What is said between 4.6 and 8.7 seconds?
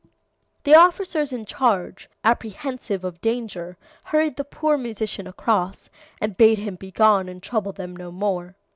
musician across, and bade him begone and trouble them no more.